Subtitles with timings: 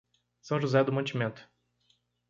[0.41, 1.47] São José do Mantimento